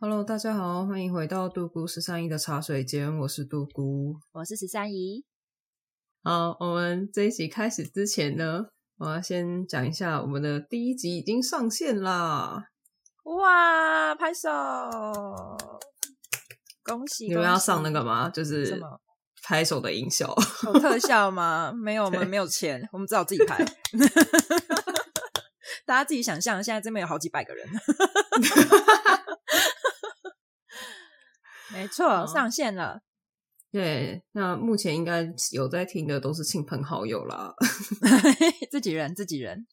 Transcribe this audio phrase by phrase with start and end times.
[0.00, 5.24] Hello，大家好，欢迎回到杜姑十三姨的茶水间，我是杜姑，我是十三姨。
[6.22, 8.66] 好，我们这一集开始之前呢，
[8.98, 12.68] 我要先讲一下我们的第一集已经上线啦！
[13.24, 14.48] 哇，拍手！
[16.84, 17.26] 恭喜！
[17.26, 18.30] 你们要上那个吗？
[18.30, 18.80] 就是
[19.42, 21.72] 拍手的音效，有特效吗？
[21.72, 23.64] 没有，我们没有钱，我们只好自己拍。
[25.84, 27.68] 大家自己想象，现在这边有好几百个人。
[31.72, 33.02] 没错，上线了。
[33.70, 37.54] 对，那目前应该有在听的都是亲朋好友啦，
[38.70, 39.66] 自己人，自己人。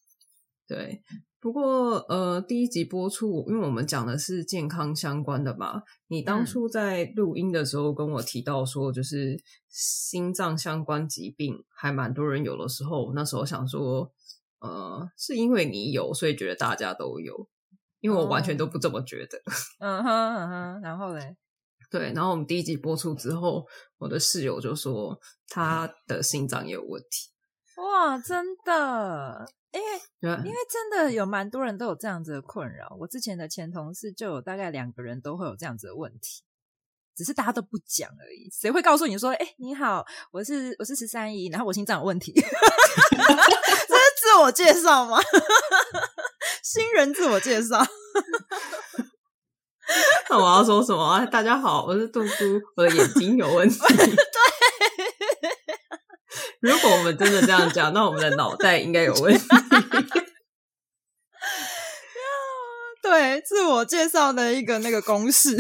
[0.68, 1.02] 对，
[1.40, 5.84] 不过呃，第一集播出，因为我们讲的是健康相关的嘛。
[6.08, 14.12] 你当初在录音的时候跟我提到说，就是心脏相关疾病还蛮多人有的时候，那时候想说，
[14.60, 17.48] 呃，是因为你有，所以觉得大家都有，
[18.02, 19.40] 因为我完全都不这么觉得。
[19.80, 21.38] 嗯哼嗯哼，然后嘞？
[21.96, 23.66] 对，然后我们第一集播出之后，
[23.98, 27.32] 我的室友就说他的心脏也有问题。
[27.78, 29.46] 哇，真的？
[29.72, 29.88] 因为
[30.44, 32.98] 因为真的有蛮多人都有这样子的困扰。
[33.00, 36.44] 我之前的前同事就有大概两个人都会有这样子的问题，
[37.16, 38.50] 只是大家都不讲而已。
[38.52, 42.34] 谁会告诉你说：“哎，你好，我是我是十三姨，然后我心脏有问题。
[42.36, 45.18] ”这是自我介绍吗？
[46.62, 47.82] 新人自我介绍。
[50.30, 51.26] 那我要说什么？
[51.32, 53.78] 大家好，我是杜姑，我的眼睛有问题。
[53.88, 54.16] 对，
[56.60, 59.48] 如果我们真的这样讲，那我们的脑袋应该有问题。
[63.02, 65.56] 对，自我介绍的一个那个公式。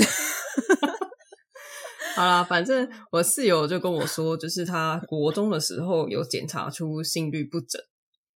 [2.15, 7.79] 好啦，反正我室友就跟我说，就是他国中的时候有检查出心率不整。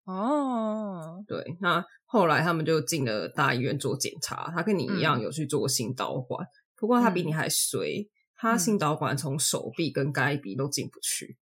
[0.10, 1.86] 哦，对，那。
[2.12, 11.38] 后来他们就进了大医院做检查，他跟你一样有去做心导管，嗯、不过他比你还衰，嗯、他心导管从手臂跟该鼻都进不去。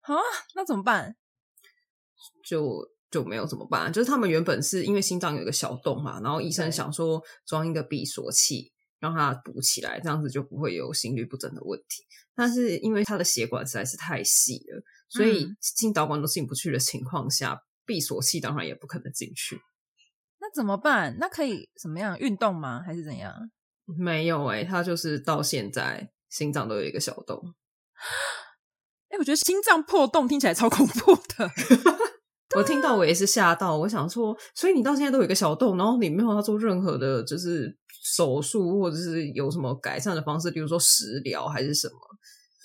[0.00, 0.16] 啊，
[0.56, 1.14] 那怎么办？
[2.44, 3.92] 就就没有怎么办？
[3.92, 12.02] 就是他们原本是因为心脏有一个小洞嘛，然后医生想说装一个闭锁器让它补起来，这样子就不会有心律不整的问题。
[12.34, 19.62] 但是因为他的血管实在是太细了，所以心导管都进不去的情况下，闭锁器当然也不可能进去。
[20.40, 21.16] 那怎么办？
[21.18, 22.82] 那可以怎么样运动吗？
[22.84, 23.34] 还是怎样？
[23.98, 27.54] 没有哎、欸，他就是到现在心脏都有一个小洞。
[29.08, 31.50] 哎、 欸，我觉得心脏破洞听起来超恐怖的。
[32.56, 41.94] 我听到我也是吓到，我想说，所以你到现在都有一个小洞，然后你没有要做任何的，就是手术或者是有什么改善的方式，比如说食疗还是什么？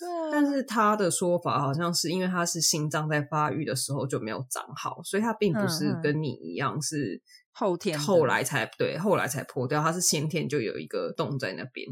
[0.03, 0.29] 对啊。
[0.31, 7.21] 但是他的说法好像是因为他是心脏在发育的时候就没有长好，所以他并不是跟你一样是。
[7.55, 9.79] 后天，后来才对，后来才破掉。
[9.79, 11.87] 他是先天就有一个洞在那边，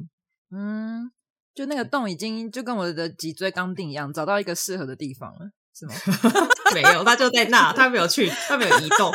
[0.50, 1.12] 嗯，
[1.54, 5.94] 就那个洞已经就跟我的脊椎钢钉一样，找到一个适合的地方了，是吗？
[6.74, 9.12] 没有，他就在那，他没有去，他没有移动。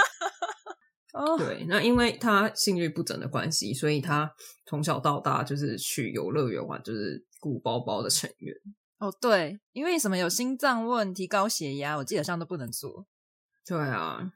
[1.14, 4.30] 哦，对，那因为他心率不整的关系，所以他
[4.66, 8.54] 从小到大就是去游乐园玩，就是鼓包包的成员。
[8.98, 13.06] 哦，对，因为什么有心脏问题、高血压，我基本上都不能做。
[13.64, 14.32] 对啊。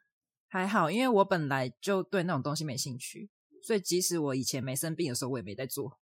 [0.48, 3.30] 还好，因为我本来就对那种东西没兴趣，
[3.62, 5.98] 所以即使我以前没生病的时候，我也没在做。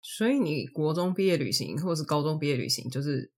[0.00, 3.32] 所以你国中毕业旅行或者是高中毕业旅行，就是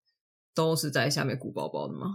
[0.55, 2.09] 都是在下面鼓包包的吗？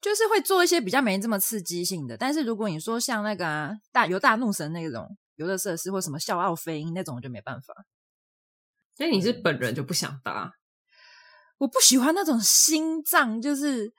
[0.00, 2.16] 就是会做一些比较没这么刺激性的。
[2.16, 7.86] 但是如果你说像那个啊，大游大怒神那种游乐设施，或什么笑傲飞鹰那种，我就没办法。
[8.96, 10.52] 所以你是本人就不想搭？
[11.58, 13.92] 我不喜欢那种心脏，就是。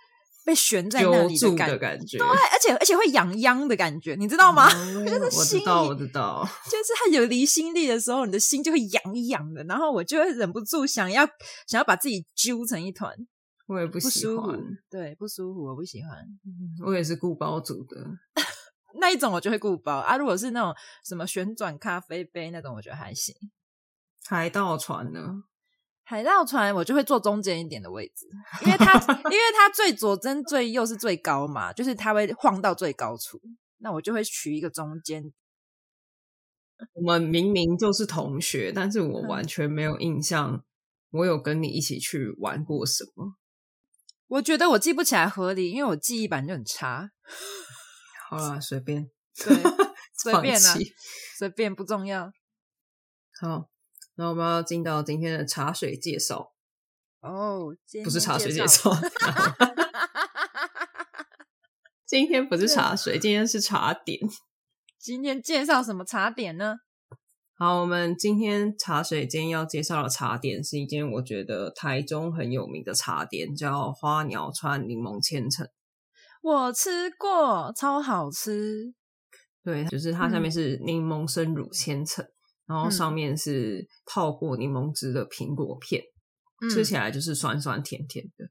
[0.45, 4.69] 被悬在那里的感觉，的感觉，对，而且而且会痒痒的感觉，你知道吗？
[4.71, 11.25] 嗯、 就是心我知道，我知道， 就是它有离心力的时候，你的心就会痒痒的，然后我就会忍不住想要
[11.65, 13.11] 想要把自己揪成一团，
[13.65, 14.55] 我也不喜欢，
[14.88, 16.11] 对，不舒服，我不喜欢。
[16.85, 18.05] 我也是顾包组的
[19.01, 20.15] 那一种，我就会顾包啊。
[20.15, 20.71] 如果是那种
[21.03, 23.33] 什么旋转咖啡杯那种，我觉得还行。
[24.27, 25.44] 海盗船呢？
[26.07, 28.28] 海盗船我就会坐中间一点的位置，
[28.63, 28.94] 因为它
[29.25, 33.42] 因为它最左跟最右是最高嘛，就是它会晃到最高处，
[33.80, 35.34] 那我就会取一个中间。
[36.94, 40.63] 我们明明就是同学，但是我完全没有印象，
[41.10, 43.38] 我有跟你一起去玩过什么？
[44.28, 47.10] 我觉得我记不起来合理，因为我记忆版就很差。
[48.30, 49.56] 好啦，随便，对，
[50.13, 50.94] 随便啦，弃
[51.38, 52.31] 随便不重要。
[53.40, 53.69] 好。
[54.15, 56.53] 那我们要进到今天的茶水介绍
[57.21, 58.91] 哦，不是茶水介绍，
[62.06, 64.19] 今天不是茶水，今天是茶点。
[65.00, 66.77] 今天介绍什么茶点呢？
[67.57, 75.68] 好，我们今天茶水间要介绍的茶点是一间我觉得台中很有名的茶店，叫花鸟川柠檬千层。
[76.41, 78.94] 我吃过，超好吃。
[79.63, 82.34] 对，就是它下面是柠檬生乳千层，嗯、
[82.67, 86.03] 然后上面是泡过柠檬汁的苹果片，
[86.62, 88.45] 嗯、吃起来就是酸酸甜甜的，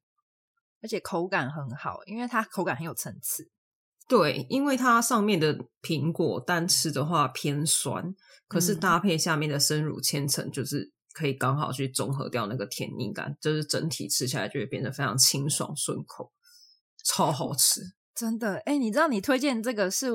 [0.83, 3.51] 而且口感很好，因为它口感很有层次。
[4.07, 8.15] 对，因为它上面的苹果单吃的话偏酸。
[8.47, 16.31] 可是搭配下面的生乳千层，就是可以刚好去中和掉那个甜腻感，就是整体吃起来就会变得非常清爽顺口，
[17.05, 17.81] 超好吃，
[18.15, 18.59] 真的。
[18.67, 20.09] 哎，你知道你推荐这个是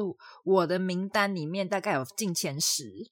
[0.45, 3.09] 我的名单里面大概有进前十，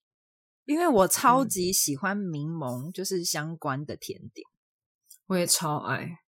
[0.68, 4.46] 因为我超级喜欢柠檬，就是相关的甜点，
[5.28, 6.20] 我也超爱。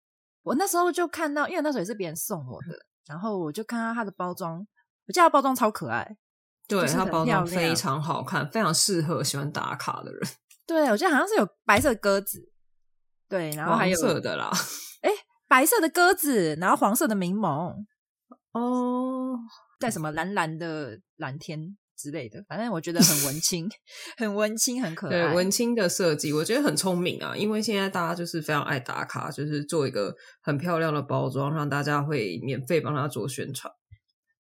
[0.44, 2.69] 我那时候就看到，因为那时候也是别人送我的，
[3.06, 4.65] 然后我就看到它的包装，
[5.07, 6.18] 我觉得它包装超可爱。
[6.69, 10.21] 对，它包装非常好看，非常适合喜欢打卡的人。
[10.65, 12.50] 对，我记得好像是有白色鸽子，
[13.27, 14.50] 对，然后还有黄色的啦。
[15.01, 15.09] 哎，
[15.50, 17.75] 白色的鸽子，然后黄色的柠檬，
[18.53, 19.38] 哦，
[19.81, 23.68] 在什么蓝蓝的蓝天之类的，反正我觉得很文青，
[24.18, 25.12] 很文青，很可爱。
[25.12, 33.74] 对，文青的设计，我觉得很聪明啊，因为现在大家就是非常爱打卡，就是做一个很漂亮的包装，让大家会免费帮他做宣传。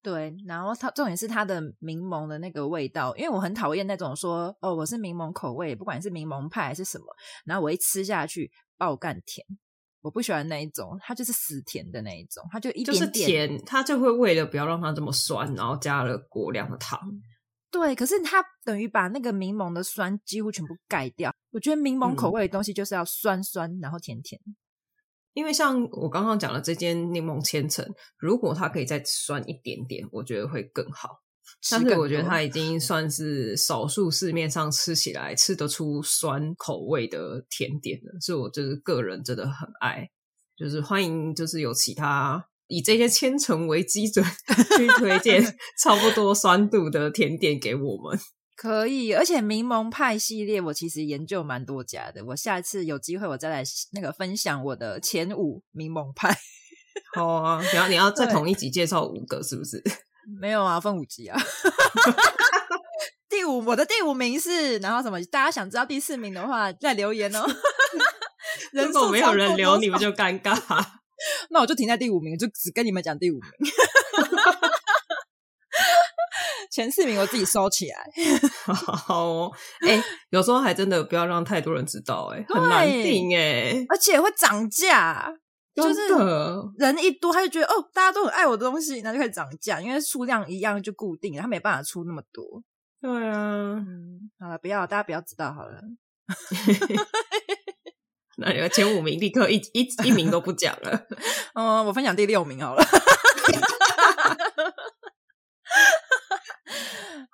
[0.04, 7.06] 对，然后它重点是它的柠檬的那个味道，因为我很讨厌那种说哦，我是柠檬口味，不管是柠檬派还是什么，
[7.44, 9.45] 然后我一吃下去爆干甜，
[10.01, 17.01] 我不喜欢那一种，它就是死甜的那一种，它就一点点就是甜，它就会为了不要让它这么酸，然后加了过量的糖。
[17.69, 21.33] 对，可是它等于把那个柠檬的酸几乎全部盖掉。
[21.51, 24.39] 我觉得柠檬口味的东西就是要酸酸，嗯、然后甜甜。
[25.33, 27.85] 因为像我刚刚讲的这间柠檬千层，
[28.17, 31.21] 如果它可以再酸一点点，我觉得会更好。
[31.69, 40.09] 但是我觉得它已经算是少数市面上吃起来吃得出酸口味的甜点了，所以我就是个人真的很爱。
[40.55, 44.25] 就是欢迎，就是有其他以这些千层为基准
[44.77, 45.43] 去推荐
[45.81, 48.19] 差不多酸度的甜点给我们。
[48.55, 52.25] 可以，而且柠檬派系列我其实研究蛮多家的。
[52.25, 56.35] 我下一次有机会我再来那个分享我的前五柠檬派。
[57.13, 59.81] 好啊，然后你要再同一集介绍五个是不是？
[60.41, 61.39] 没有啊，分五集啊。
[63.29, 65.23] 第五，我的第五名是，然后什么？
[65.25, 67.45] 大家想知道第四名的话，再留言哦。
[68.71, 70.57] 如果没有人留，你们就尴尬。
[71.49, 73.43] 那我就停在第五名，就只跟你们讲第五名。
[76.71, 78.05] 前四名我自己收起来。
[78.73, 85.33] 好哦，哎、欸，有时候还真的不要让太多人知道、欸，哎，很难定哎、欸，而且会涨价。
[85.75, 86.07] 就是
[86.79, 89.79] 人一多，他就觉得哦，大家都很爱我的东西，那就会涨价。
[89.79, 92.63] 因为数量一样就固定，他没办法出那么多。
[92.99, 95.79] 对啊，嗯，好了，不要，大家不要知道好了。
[98.37, 101.07] 那你们前五名立刻一一一名都不讲了。
[101.53, 102.83] 嗯， 我分享第六名好了。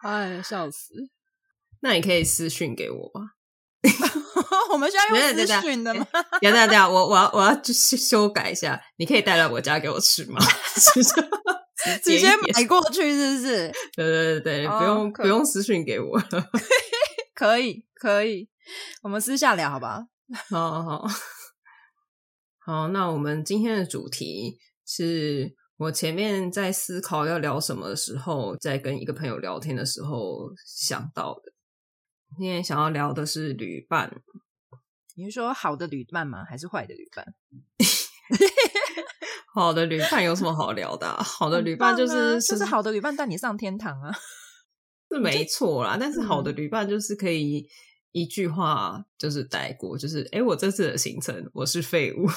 [0.03, 0.94] 哎，笑死！
[1.81, 3.31] 那你可以私讯给我吗？
[4.71, 6.07] 我们需要用私讯的吗？
[6.41, 8.81] 等等等，我我要我要去修改一下。
[8.97, 10.39] 你可以带来我家给我吃吗？
[12.01, 13.71] 直接买过去是不是？
[13.95, 16.22] 对对对对，不用不用私讯给我。
[17.36, 18.48] 可以可以，
[19.03, 19.86] 我们私下聊好不
[20.50, 20.72] 好？
[20.72, 21.08] 好好
[22.66, 25.56] 好，那我们今天的主题是。
[25.78, 31.52] 我前面在思考要聊什么的时候，在跟一个朋友聊天的时候想到的。
[32.38, 34.22] 今天想要聊的是旅伴。
[35.16, 36.46] 你是说好的旅伴吗？
[36.48, 37.25] 还是坏的旅伴？
[39.54, 41.22] 好的旅伴有什么好聊的啊？
[41.24, 44.13] 好的旅伴就是、啊、就是好的旅伴带你上天堂啊，
[45.10, 45.98] 是没错啦。
[46.00, 47.68] 但是好的旅伴就是可以
[48.13, 52.25] 一句话就是带过，就是诶，我这次的行程我是废物。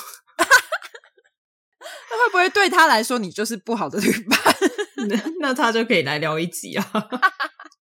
[2.11, 4.41] 那会不会对他来说，你就是不好的旅伴？
[5.09, 6.91] 那那他就可以来聊一集啊，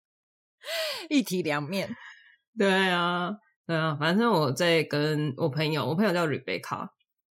[1.08, 1.94] 一体两面。
[2.58, 6.88] 对啊，对啊，反正我在跟我朋友，我朋友叫 Rebecca，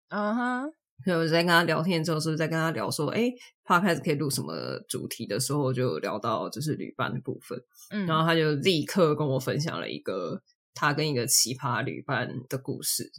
[0.08, 0.72] 嗯哼、uh，huh.
[1.04, 3.30] 所以我在跟他聊天之后，是不是在跟他聊说，哎
[3.64, 7.58] ，Podcast 可以录什么主题的时候，就聊到就是旅伴的部分。
[7.90, 10.42] 嗯，然后他就立刻跟我分享了一个
[10.74, 13.10] 他跟一个奇葩旅伴的故事。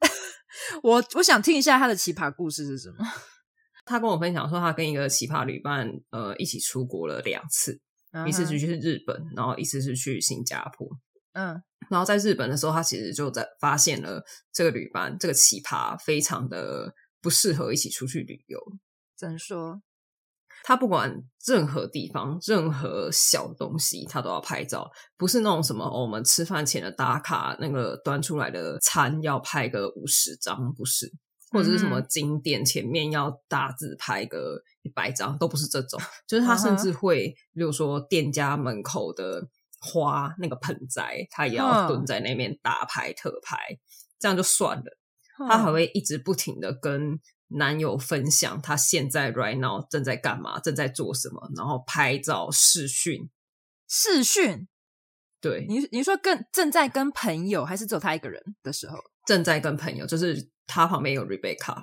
[0.82, 2.96] 我我想听一下他的奇葩故事是什么。
[3.84, 7.80] 他跟我分享说，他跟一个奇葩旅伴，呃，一起出国了两次
[8.12, 8.28] ，uh huh.
[8.28, 10.86] 一次是去日本，然后一次是去新加坡。
[11.32, 11.60] 嗯，
[11.90, 14.22] 然后在日本的时候，他其实就在发现了
[14.52, 18.60] 这个旅伴，这个奇葩非常的不适合一起出去旅游。
[19.16, 19.80] 怎说？
[20.64, 24.88] 他不管任何地方、任何小东西，他都要拍照。
[25.16, 31.12] 不是那种什么、哦、我们吃饭前的打卡，那个端出来的餐要拍个五十张，不是，
[31.50, 36.00] 或者是什么景点前面要大字拍个一百张，都不是这种。
[36.28, 39.48] 就是他甚至会，比如说店家门口的
[39.80, 43.56] 花那个盆栽，他也要蹲在那边大拍特拍，
[44.20, 44.98] 这样就算了。
[45.48, 47.18] 他还会一直不停的跟。
[47.54, 53.28] 男友分享她现在 right now 正在干嘛，正在做什么，然后拍照视讯，
[53.86, 54.66] 视讯，
[55.38, 58.96] 对你，你说跟正在跟朋友，还是只有她一个人的时候？
[59.26, 61.76] 正在跟朋友，就是她旁边有 Rebecca，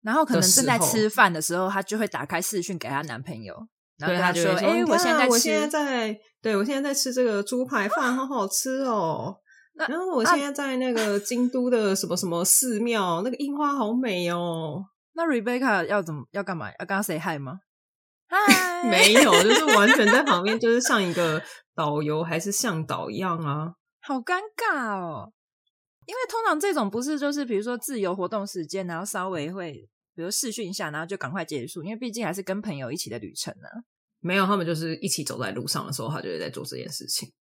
[0.00, 9.36] 然后可能正在吃饭的时候，她就会打开视讯给她男朋友，然后他就说：“哎、欸，我现在我现在在，对我现在在吃这个猪排饭，好好吃哦。”
[9.76, 14.84] 然后我现在在那个京都的什么什么寺庙，那个樱花好美哦。
[15.14, 16.70] 那 Rebecca 要怎么要干嘛？
[16.78, 17.60] 要跟他 say hi 吗？
[18.28, 21.42] 嗨，没有，就是完全在旁边， 就是像一个
[21.74, 23.74] 导游还是向导一样啊。
[24.00, 25.32] 好尴尬哦，
[26.06, 33.84] 因为通常这种不是就是比如说自由活动时间，然后稍微会比如试训一下，然后就赶快结束，因为毕竟还是跟朋友一起的旅程呢、啊。
[34.20, 37.32] 没有，他们就是一起走在路上的时候，他就会在做这件事情。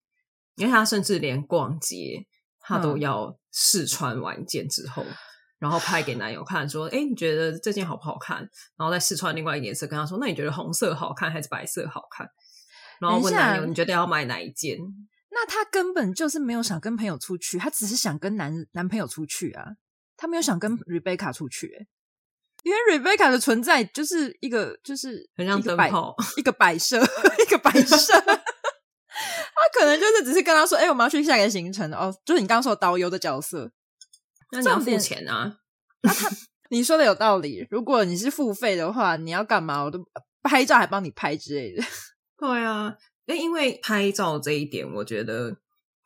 [0.55, 2.25] 因为他甚至连逛街，
[2.59, 5.13] 他都要试穿完一件之后，嗯、
[5.59, 8.37] 然后拍给男友看，说：“哎，你觉得这件好不好看？”
[8.77, 12.27] 然后再试穿另外一个颜色，跟他说：“那你觉得红色好看还是白色好看？”
[12.99, 14.77] 然后问男友：“你觉得要买哪一件？”
[15.31, 19.65] 那他根本就是没有想跟朋友出去，他只是想跟男男朋友出去啊，
[20.15, 21.87] 他没有想跟 Rebecca 出去、欸，
[22.63, 27.03] 因为 Rebecca 的存在就是一个就是很像灯泡，一个摆设，
[27.45, 28.13] 一个摆设。
[29.55, 33.71] 他可能就是只是跟他说：“哎、欸，我们要去下一个行程哦，就是你刚刚说导游的角色。”
[34.51, 35.57] 那你要付钱啊？
[36.01, 36.29] 那他
[36.69, 37.65] 你说的有道理。
[37.71, 39.83] 如果你是付费的话，你要干嘛？
[39.83, 39.99] 我都
[40.43, 41.83] 拍照还帮你拍之类的。
[42.37, 42.95] 对啊，
[43.25, 45.55] 因为拍照这一点，我觉得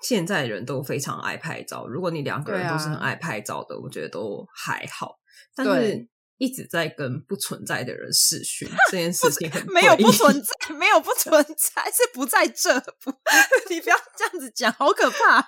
[0.01, 1.88] 现在人都非常爱拍照。
[1.88, 5.15] 如果你两个人都是很爱拍照的，啊、我觉得都还好。
[5.56, 6.08] 但是。
[6.39, 12.79] 一直在跟不存在的人视讯，这件事情很没有不存 在，没有不存在，是不在这。
[13.03, 13.12] 不，
[13.69, 15.41] 你不要这样子讲，好可怕，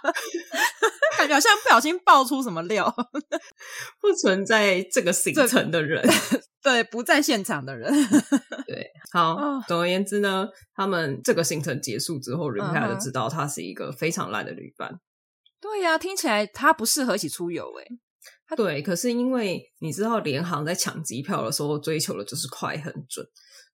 [1.17, 2.93] 感觉好像不小心爆出什么料。
[4.01, 6.05] 不存在这个行程的人，
[6.61, 7.91] 对，不在现场的人，
[8.67, 8.91] 对。
[9.13, 14.99] 好，哦、总而言之呢，他们这个行程结束之后，Rebecca 就知道他是一个非常烂的旅伴。
[15.61, 17.87] 对呀、啊，听起来他不适合一起出游诶。
[18.55, 23.25] 对，可是因为你知道，联航在抢机票的时候追求的就是快很准，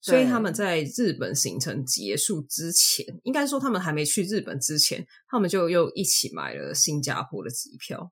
[0.01, 8.12] 所以他们在日本行程结束之前，应该说他们还没去日本之前，他们就又一起买了新加坡的机票。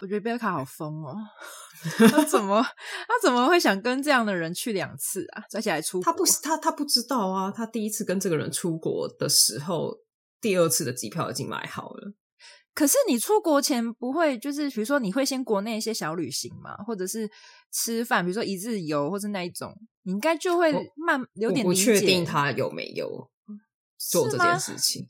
[0.00, 1.16] 我觉得贝卡好疯哦，
[2.10, 5.42] 他怎么他怎么会想跟这样的人去两次啊？
[5.52, 6.04] 而且还出国？
[6.04, 9.98] 他不他他不知道啊，他第一次跟这个人出国的时候，
[10.40, 12.12] 第二次的机票已经买好了。
[12.78, 17.28] 可是你出国前不会，就是比如说你会先国内一些小旅行嘛，或者是
[17.72, 21.92] 吃饭，比如说一日游或者那一种，你应该就会慢有点理解。
[21.92, 23.28] 不确定他有没有
[23.98, 25.02] 做这件事情，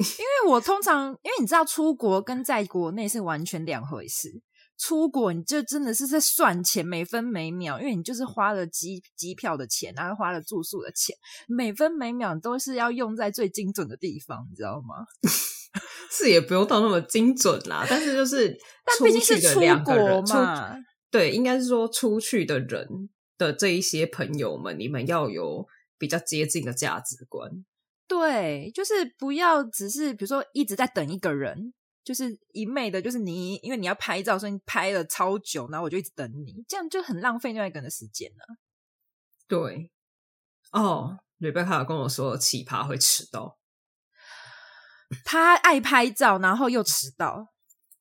[0.00, 4.40] 因为我通常因为你知道出国跟在国内是完全两回事。
[4.78, 11.16] 出国你就真的是在算钱，每分每秒，因为你就是花了机机票的钱，然后花了住宿的钱，
[11.48, 15.04] 每分每秒都是要用在最精准的地方，你知道吗？
[16.10, 20.76] 是也不用到那么精准啦，但是就是但毕竟是出国嘛，
[21.10, 25.66] 对，应该是说出去的人的这一些朋友们，你们要有
[25.98, 27.64] 比较接近的价值观。
[28.06, 38.56] 对，就是不要只是比如说一直在等一个人，就是一昧的，就是你因为你要拍照，所以你拍了超久，然后我就一直等你，这样就很浪费另外一个人的时间了。
[39.46, 39.90] 对，
[40.72, 43.57] 哦，瑞贝卡跟我说奇葩会迟到。
[45.24, 47.48] 他爱拍照，然后又迟到。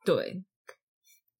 [0.04, 0.44] 对，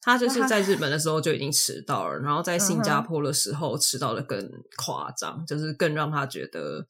[0.02, 6.88] 他就是在日本的时候就已经迟到了，然后在新加坡的时候迟到的更夸张，就是更让他觉得，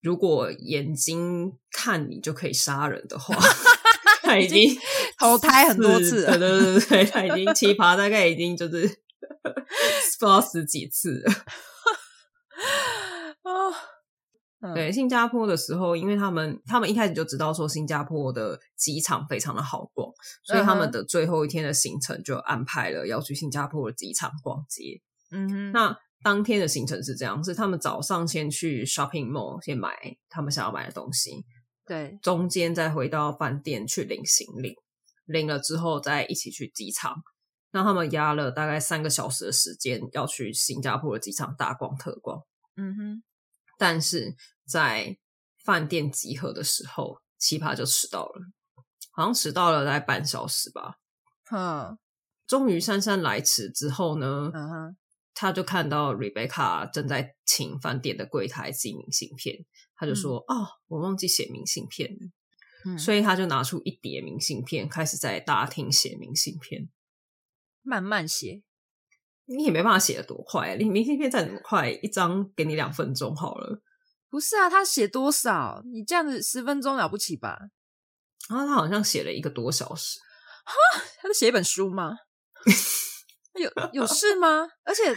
[0.00, 3.36] 如果眼睛看你就可以杀人的话，
[4.22, 4.74] 他已经
[5.18, 6.38] 投胎很多次了。
[6.38, 8.86] 对对对对，他已经奇葩，大概已经就是
[10.18, 11.32] 不知道十几次了。
[14.62, 14.72] 哦。
[14.74, 20.10] 对，新加坡的时候，因为他们他们一开始就知道说新加坡的机场非常的好逛，
[20.44, 25.02] 所以他们的最后一天的行程就安排了要去新加坡的机场逛街。
[25.30, 29.96] 嗯哼，那当天的行程是这样：是他们早上先去 shopping mall 先买
[30.30, 31.44] 他们想要买的东西，
[31.84, 34.76] 对，中间再回到饭店去领行李，
[35.26, 37.16] 领了之后再一起去机场。
[37.72, 42.42] 那他们压了大概三个小时的时间要去新加坡的机场大逛特逛。
[42.76, 43.22] 嗯哼。
[43.82, 45.18] 但是在
[45.64, 48.40] 饭店集合的时候，奇葩就迟到了，
[49.10, 51.00] 好像迟到了大概半小时吧。
[51.50, 51.98] 嗯，
[52.46, 54.96] 终于姗姗来迟之后呢，嗯哼，
[55.34, 62.30] 他就看到 Rebecca 正在请饭店的柜台寄明信片，他就说：“嗯、哦，我忘记写明信片了。
[62.84, 66.88] 嗯”所以他就拿出一叠明信片，开始在大厅写明信片，
[67.82, 68.62] 慢慢写。
[69.56, 73.82] 你也没办法写得多快，你明信片再怎么快，一张给你两分钟好了。
[74.30, 75.82] 不是啊，他写多少？
[75.92, 77.58] 你这样子十分钟了不起吧？
[78.48, 80.18] 然后他好像写了一个多小时。
[80.64, 82.16] 哈，他在写一本书吗？
[83.54, 84.66] 有有事吗？
[84.84, 85.14] 而且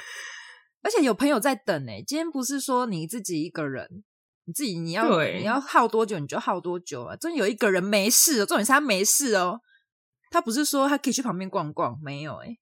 [0.82, 4.04] 而且有朋友在等哎，今天不是说你自己一个人，
[4.44, 7.16] 你自己你要你要耗多久你就耗多久啊！
[7.16, 9.62] 真有一个人没事，重点是他没事哦。
[10.30, 12.58] 他不是说他可以去旁边逛逛，没有哎。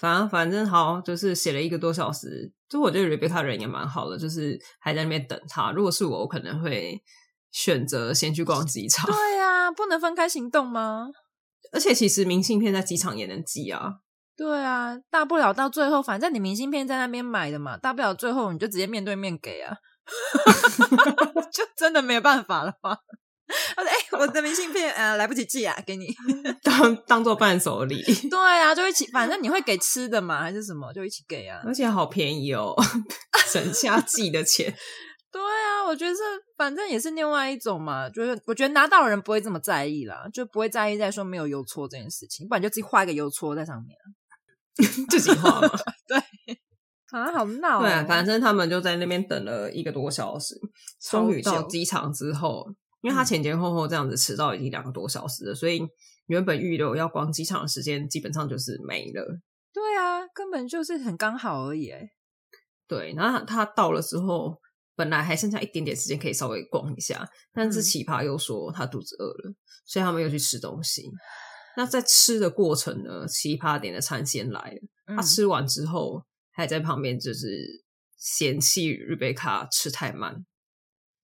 [0.00, 2.50] 反正反正好，就是写了一个多小时。
[2.70, 5.72] 就我觉得 Rebecca 人也蛮好的，就是还在那边等他。
[5.72, 7.02] 如果是我，我可能会
[7.50, 9.06] 选择先去逛机场。
[9.10, 11.08] 对啊，不能分开行动吗？
[11.72, 13.96] 而且其实明信片在机场也能寄啊。
[14.36, 19.76] 对啊，大不了到最后，反正你明信片在那边买的嘛，大不了最后你就直接面对面给啊，
[21.52, 22.96] 就真的没有办法了吗？
[23.76, 26.06] 我说：“哎、欸，我的明信片呃来不及寄啊，给你
[26.62, 28.02] 当当做伴手礼。
[28.30, 31.60] ”对啊，就一起，反正你会给吃的嘛，还是什么，就一起给啊。
[31.64, 32.74] 而且好便宜哦，
[33.46, 34.74] 省下寄的钱。
[35.32, 36.20] 对啊，我觉得这
[36.56, 43.96] 反正也是另外一种嘛，就是我觉得拿到的人不会这么在意啦，就不会在意在说没有邮戳这件事情，不然就自己画一个邮戳在上面，
[45.08, 45.70] 自己画嘛。
[46.08, 46.18] 对
[47.12, 47.82] 啊，好闹、哦。
[47.82, 50.54] 对啊，反正他们就在那边等了一个多小时，
[51.10, 52.66] 终于到机场之后。
[53.02, 55.80] 因为他前前后后这样子迟到已经两个多小时了，所以
[56.26, 59.40] 原本预留要逛机场的时间基本上就是没了。
[59.72, 61.92] 对啊，根本就是很刚好而已。
[62.86, 64.60] 对，然后他到了之后，
[64.96, 69.54] 本来还剩下一点点时间可以稍微逛一下，但是奇葩又说他肚子饿了，
[69.86, 71.10] 所以他们又去吃东西。
[71.76, 77.84] 那在吃的过程呢，奇葩点的餐先来了，他吃完之后还在旁边就是
[78.18, 80.44] 嫌弃瑞贝卡吃太慢。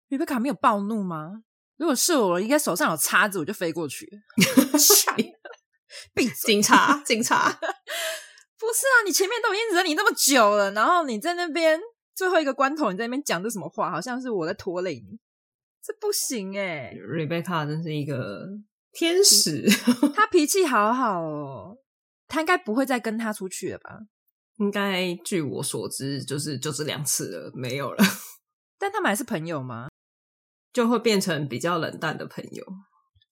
[0.08, 1.42] 瑞贝卡没有暴怒吗？
[1.76, 4.08] 如果是我，应该手上有叉子，我就飞过去。
[6.14, 6.54] 闭嘴！
[6.54, 7.50] 警察，警察！
[8.58, 11.78] 不是啊，你前面都已经忍你那么久了，然后你在那边
[12.14, 13.90] 最后一个关头，你在那边讲这什么话？
[13.90, 15.18] 好像是我在拖累你，
[15.82, 16.96] 这不行哎、欸。
[16.98, 18.46] Rebecca 真是一个
[18.92, 19.66] 天使，
[20.14, 21.78] 他脾气好好哦，
[22.26, 24.00] 他应该不会再跟他出去了吧？
[24.56, 28.02] 应该据我所知，就是就这两次了，没有了。
[28.78, 29.88] 但他们还是朋友吗？
[30.76, 32.62] 就会变成比较冷淡的朋友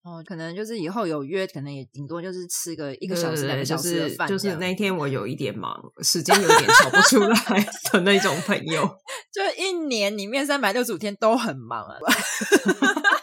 [0.03, 4.27] 哦，可能就是以后有约，可能也顶多就是吃个一个小时、两个小时的饭。
[4.27, 7.37] 就是那一天我有一点忙，时间有点抽不出来
[7.93, 8.83] 的那种朋友。
[9.31, 11.99] 就一年里面三百六十五天都很忙啊，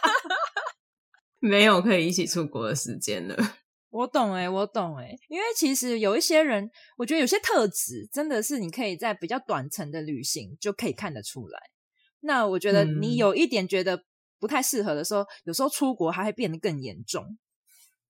[1.40, 3.36] 没有可以一起出国的时间了。
[3.90, 11.58] 我懂哎、欸，我懂哎、欸，因为其实有一些人，我觉得有些特质真的是你可以在比较短程的旅行就可以看得出来。
[12.20, 14.04] 那我觉得你有一点觉得。
[14.42, 17.24] 不太适合的时候，有时候出国还会变得更严重，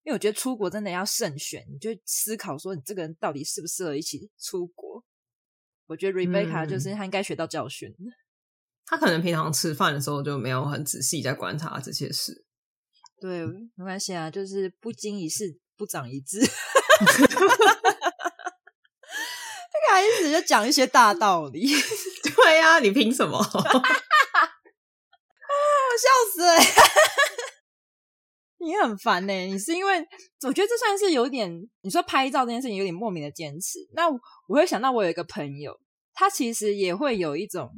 [0.02, 5.04] 因为我觉得出国真的要慎选，你就思考说你这个人到底适不适合一起出国。
[5.88, 8.08] 我觉得 Rebecca 就是他应该学到教训，嗯，
[8.86, 12.46] 他可能平常吃饭的时候就没有很仔细在观察这些事。
[13.20, 16.40] 对，没关系啊，就是不经一事不长一智。
[16.40, 16.46] 他
[19.90, 21.70] 开始就讲一些大道理。
[22.34, 23.38] 对呀，啊，你凭什么？
[25.92, 26.56] 笑死了！
[28.58, 29.46] 你很烦呢、欸。
[29.46, 29.98] 你是因为
[30.46, 31.50] 我觉得这算是有点，
[31.80, 33.78] 你说拍照这件事情有点莫名的坚持。
[33.94, 35.78] 那我会想到我有一个朋友，
[36.14, 37.70] 他其实也会有一种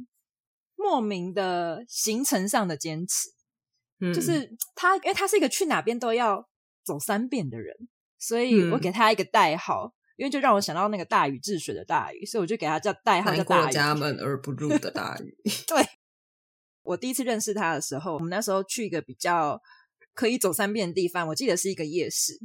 [0.75, 3.29] 莫名的行程上的坚持。
[3.99, 6.47] 嗯，就是他，因为他是一个去哪边都要
[6.83, 7.75] 走三遍的人，
[8.19, 15.35] 所以我给他一个代号，因为就让我想到那个大禹治水的大禹，所以我就给他叫代号叫大家门而不入的大禹。
[15.65, 15.83] 对。
[16.85, 19.61] 我第一次认识他的时候，我们那时候去一个比较
[20.13, 22.39] 可以走三遍的地方，我记得是一个夜市。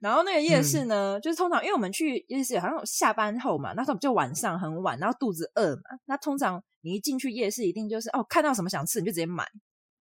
[0.00, 9.44] 然后那个夜市呢，嗯、就是通常因为我们去夜市好像下班后嘛，那时候就晚上很晚，然后肚子饿嘛，那通常你一进去夜市，一定就是哦，看到什么想吃你就直接买。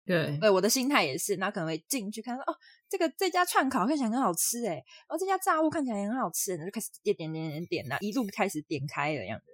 [0.04, 2.56] 对，对，我的心态也是，那可能会进去看到哦，
[2.88, 9.44] 这个这家串烤看起来很好吃诶，哦，这家炸物看起来也很好吃，然后就开始点点点点点，一路开始点开了样子。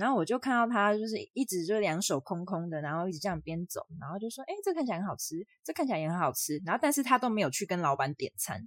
[0.00, 8.66] 然后我就看到他，就是一直就两手空空的，然后一直这样边走，然后就说：“哎，这看起来很好吃，这看起来也很好吃。”然后，但是他都没有去跟老板点餐，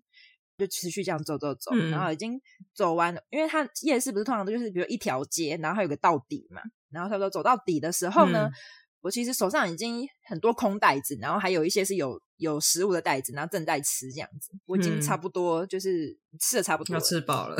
[0.59, 1.71] 就持续这样走走走。
[1.73, 2.39] 嗯、然后已经
[2.75, 6.61] 走完了，因为他夜市不是通常都就是比如一条街，然后还有个到底嘛。
[6.91, 8.51] 然后他说走到底的时候呢，嗯、
[9.01, 14.51] 我其实手上已经很多空袋子，然后还有一些是有有食物的袋子，然后正在吃这样子。
[14.67, 17.57] 我已经差不多就是吃的差不多了，要吃饱了。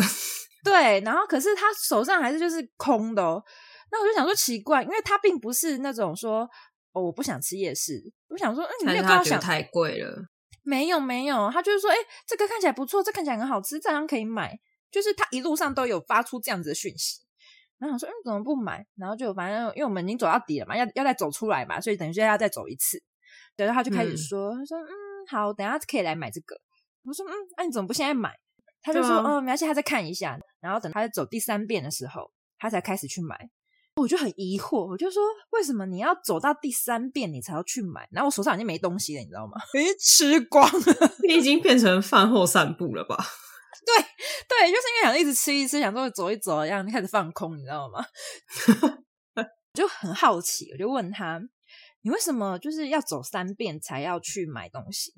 [0.63, 3.43] 对，然后可是他手上还是就是空的哦。
[3.91, 6.49] 那我就想说奇怪，因为他并不是那种说
[6.93, 10.15] 哦我不想吃夜市，我想说嗯你没有看到想太贵了，
[10.63, 11.95] 没有没有，他就是说哎
[12.25, 14.59] 这个看起来不错，这看起来很好吃，这样可以买。
[14.91, 17.19] 就是他一路上都有发出这样子的讯息。
[17.79, 23.01] 然后我说：“嗯，怎么不买？”然后就反正因为我们已经走到底了嘛，要要再走出来嘛，所以等于说要再走一次。
[23.57, 24.93] 然后他就开始说：“嗯、他说嗯，
[25.31, 26.55] 好，等下可以来买这个。”
[27.05, 28.31] 我说：“嗯，那、啊、你怎么不现在买？”
[28.83, 33.49] 他就说：“哦，没关系，他再看一下。”然后等他在走第三遍的时候，他才开始去买。
[33.97, 35.21] 我就很疑惑，我就说
[35.51, 39.53] ：“为什么你要走到第三遍你才要去买？”然后我手上已经没东西了，你知道吗？
[39.75, 43.15] 诶，吃光了，你已经变成饭后散步了吧？
[43.85, 44.03] 对
[44.47, 48.03] 对，就是因为想一直吃一吃，想说走一走，然后开始放空，你知道吗？
[49.75, 51.39] 就很好奇，我就问他
[52.01, 55.13] ：“你为什么就是要走三遍才要去买东西？”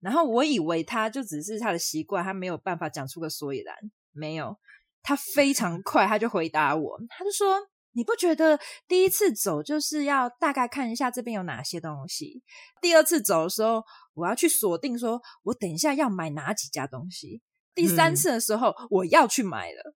[0.00, 3.76] 然后我以为他就只是他的习惯，他没有办法讲出个所以然。
[4.12, 4.56] 没有，
[5.02, 7.56] 他非常快，他就回答我，他就说
[7.92, 12.42] ：“你不觉得第一次走就是要大概看一下这边有哪些东西？
[12.80, 13.82] 第二次走的时候，
[14.14, 17.42] 我要去锁定说，我等一下要买哪几家东西？”
[17.74, 19.94] 第三次的时候，嗯、我要去买了，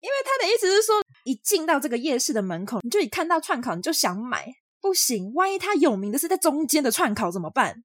[0.00, 4.46] 因为他的意思是说，一进到这个夜市的门口，你就一看到串烤，你就想买，
[4.80, 7.82] 不行，万一他有名的是在中间的串烤怎么办？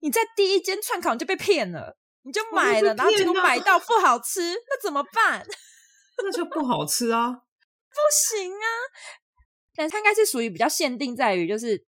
[0.00, 5.46] 你在第一间串烤你就被骗了，你就买了，然后结果买到不好吃，那怎么办？
[6.22, 8.66] 那就不好吃啊，不行啊。
[9.74, 11.86] 但它应该是属于比较限定在于就是。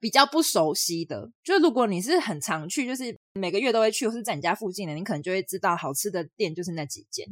[0.00, 7.24] 比较不熟悉的，就如果你是很常去，就是每个月都会去，或是在你家附近的，你可能就会知道好吃的店就是那几间。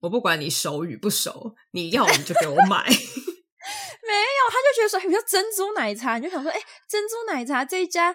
[0.00, 2.88] 我不管你熟与不熟，你要你就给我买。
[2.90, 8.12] 没有，他就觉得说，比如珍珠奶茶，你就想说，哎，珍珠奶茶这一家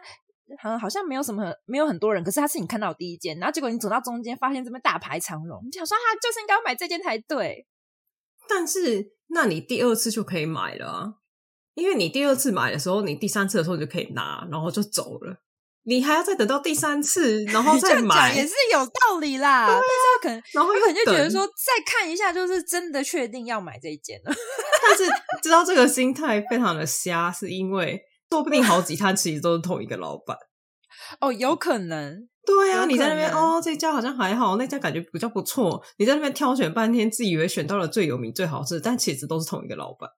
[0.60, 7.68] 好像好像没有什么，没有很多人，可是他是你看到的第一间，然后结果你走到中间，发现这边大排长龙，你想说他就是应该要买这间才对。
[8.50, 11.14] 但是，那你第二次就可以买了啊。
[11.74, 15.38] 因为你第二次买的时候，你第三次的时候你就可以拿，然后就走了。
[15.84, 19.68] 你还要再等到第三次，然后 再买，也是有道理啦。
[19.68, 24.34] 对啊，但是他可能，然后他可能就觉得说，再看一下，就是真的确定要买这一件了。
[24.84, 25.04] 但是
[25.44, 30.38] 知道这个心态非常的瞎，是因为说不定好几摊其实都是同一个老板。
[31.22, 32.28] 哦，有可能。
[32.46, 35.84] 对啊，你在那边哦，这家好像还好，那家感觉比较不错。
[35.98, 40.10] 你在那边挑选半天，自以为选到了最有名、最好吃，但其实都是同一个老板。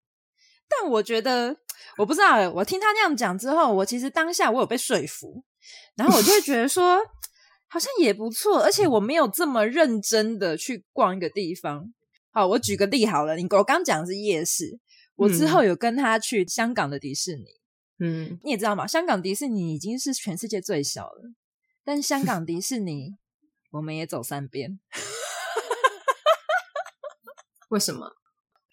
[0.70, 1.58] 但我觉得，
[1.98, 5.44] 我不知道，我听他那样讲之后，我其实当下我有被说服，
[5.96, 7.00] 然后我就会觉得说，
[7.68, 11.92] 好像也不错，而且我没有这么认真的去逛一个地方。
[12.32, 14.80] 好，我举个例好了，你我刚讲的是夜市，
[15.16, 17.59] 我之后有跟他去香港的迪士尼，嗯，
[18.44, 21.34] 你也知道嘛，香港迪士尼已经是全世界最小了，
[21.84, 23.18] 但香港迪士尼
[23.72, 24.80] 我们也走三遍，
[27.70, 28.12] 为什么？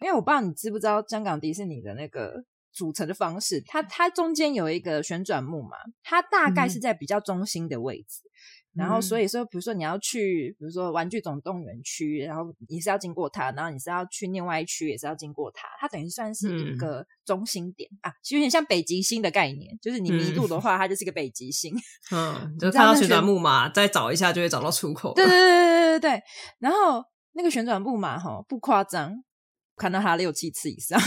[0.00, 8.30] 因为我不知道你知不知道香港迪士尼的那个组成的方式，它它中间有一个旋转木马，它大概是在比较中心的位置，嗯、
[8.76, 21.74] 然后所以说，比如说你要去，比如说玩具总动员区，然后你是要经过它，然后你是要去另外一区也是要经过它，它等于算是一个中心点、嗯、啊，其实有点像北极星的概念，就是你迷路的话，它就是一个北极星。
[22.12, 25.14] 嗯，就看到旋转木马，再找一下就会找到出口。
[25.14, 26.22] 对 对对对对对，
[26.58, 29.22] 然后那个旋转木马哈，不夸张。
[29.78, 30.98] 看到它六七次以上，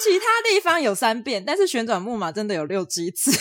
[0.00, 3.32] 其他地方有三遍，但是旋转木马真的有六七次。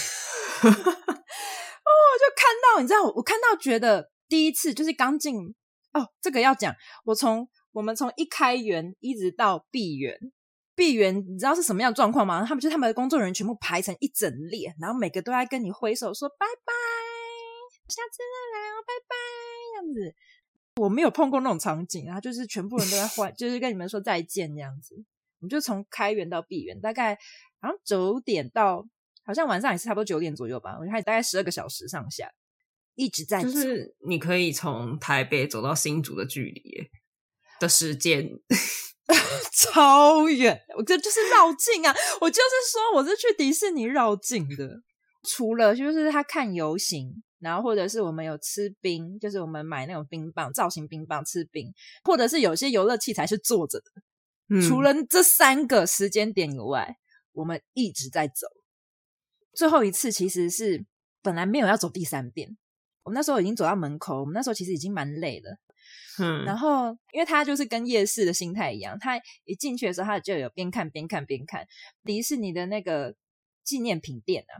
[1.27, 5.53] 哦，就看到你知道，我看到觉得第一次就是刚进
[5.93, 10.17] 哦，这个要讲，我从我们从一开园一直到闭园，
[10.75, 12.45] 闭园你知道是什么样的状况吗？
[12.45, 16.73] 他们就他们的工作人员全部排成一整列，然后每个都在跟你挥手说拜拜，
[17.87, 19.15] 下次再来哦，拜拜，
[19.71, 20.15] 这样子。
[20.81, 24.95] 我没有碰过那种场景啊，就是全部人都在 换，就是跟你们说再见这样子。
[25.39, 27.15] 我们就从开园到闭园，大概
[27.59, 28.85] 好像九点到，
[29.27, 30.77] 好像晚上也是差不多九点左右吧。
[30.79, 32.31] 我看大概十二个小时上下，
[32.95, 33.43] 一直在。
[33.43, 36.89] 就是你可以从台北走到新竹的距离
[37.59, 38.27] 的时间，
[39.53, 40.63] 超远。
[40.77, 41.93] 我这就是绕境啊！
[42.21, 44.81] 我就是说我是去迪士尼绕境的，
[45.23, 47.21] 除了就是他看游行。
[47.39, 51.71] 然后或者是我们有吃冰，就是我们买那种冰棒，造型冰棒吃冰，
[52.03, 53.85] 或者是有些游乐器材是坐着的。
[54.49, 56.95] 嗯，除了这三个时间点以外，
[57.33, 58.47] 我们一直在走。
[59.57, 60.85] 最后一次其实是
[61.23, 62.55] 本来没有要走第三遍，
[63.01, 65.57] 我们那时候已经走到门口，我们那时候其实已经蛮累了。
[66.19, 71.65] 嗯，然后因为他就是跟夜市的心态一样，他一进去的时候，他就有边看边看边看
[72.03, 73.15] 迪士尼的那个
[73.63, 74.53] 纪念品店啊，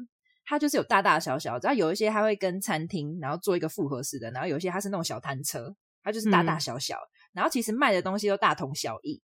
[0.46, 9.22] 它就是有大大小小，只要有一些他会跟餐厅，然后做一个复合式的，然后有一些它是那种小摊车，它就是大大小小，嗯、然后其实卖的东西都大同小异。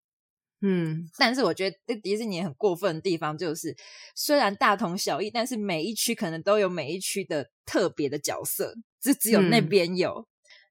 [0.62, 3.74] 嗯，但是我觉得迪士尼很过分的地方就是，
[4.14, 10.12] 虽然大同小异，但是每一区可能都有每一区的特别的角色，只只有那边有。
[10.12, 10.26] 嗯、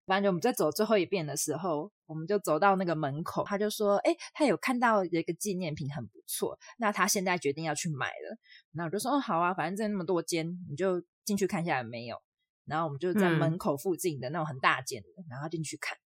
[0.06, 8.38] 反正就我们在走最后一遍的时候，我们就走到那个门口，他就说：“哎，他有看到有一个纪念品很不错，那他现在决定要去买了。”
[8.74, 12.18] 那我就说：“哦，好啊，反正这那么多间，你就进去看一下有没有。”
[12.66, 15.98] 然后我们就在门口附近的那种很大间的，嗯、然后进去看。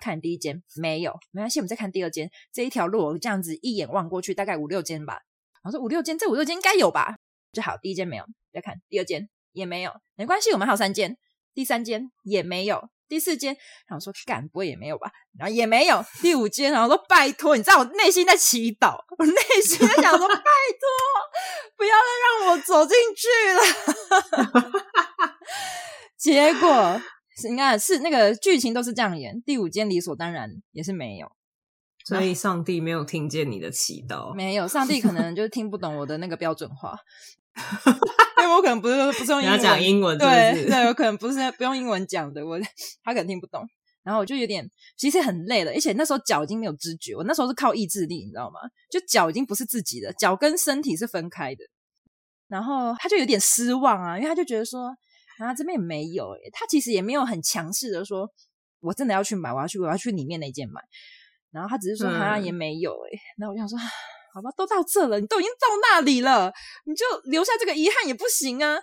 [0.00, 2.30] 看第一间没有，没关系，我们再看第二间。
[2.52, 5.20] 这一条路我这样子一眼望过去，大概五六间吧。
[5.64, 7.16] 我说五六间，这五六间应该有吧？
[7.52, 11.16] 就好，第一间没有，再看第二间也没有，没关系，我们还有三间。
[11.54, 13.56] 第三间也没有，第四间，
[13.86, 15.10] 然后说干不会也没有吧？
[15.38, 20.86] 然后也没有，第五间，然后说拜托，你知道我内心在祈祷，我内心在想说拜托，
[21.76, 22.06] 不要再
[22.44, 24.72] 让我走进去了。
[26.18, 27.00] 结果。
[27.36, 29.42] 是，应该是那个剧情都是这样演。
[29.42, 31.30] 第五间理所当然也是没有，
[32.04, 34.34] 所以上帝没有听见你的祈祷。
[34.34, 36.96] 没有，上帝可能就是听不懂我的那个标准话，
[38.42, 42.58] 因为我可能不是不是用英文讲英文，对对，我可能不是不用英文讲的，我
[43.04, 43.66] 他可能听不懂。
[44.02, 48.60] 然后我就有点其实很累了，而且那时候脚已经没有知觉，我那时候是靠意志力，你知道吗？
[48.88, 51.64] 就脚已经不是自己的，脚跟身体是分开的。
[52.46, 54.96] 然后他就有点失望啊，因为他就觉得说。
[55.38, 58.30] 然后这边也没有诶，他其实也没有很强势的说，
[58.80, 60.80] 我真的要去买，我要去，我要去里面那间买。
[61.50, 63.18] 然后他只是说，好像也没有诶。
[63.38, 63.78] 那、嗯、我想说，
[64.34, 66.52] 好吧，都到这了，你都已经到那里了，
[66.84, 68.78] 你就留下这个遗憾也不行啊。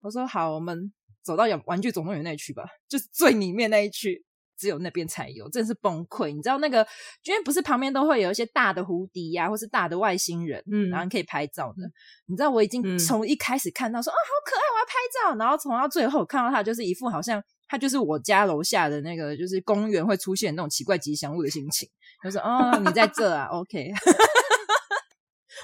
[0.00, 0.92] 我说好，我们
[1.22, 4.24] 走到玩具总动员那一区吧，就是最里面那一区。
[4.64, 6.34] 只有那边才有，真的是崩溃。
[6.34, 6.86] 你知道那个，
[7.24, 11.82] 因为不是旁边都会有一些大的蝴蝶呀、啊，或是大的外星人，嗯，然后你可以拍照的。
[12.24, 15.36] 你知道我已经从一开始看到说，啊、好可爱，我要拍照。
[15.38, 21.86] 然后从到最后看到他，就是一副好像他就是我家楼下的那个，就是公园会出现那种奇怪吉祥物的心情。
[22.22, 23.92] 就说，哦，你在这啊，OK，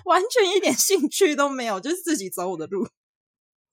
[0.04, 2.86] 完全一点兴趣都没有，就是自己走我的路。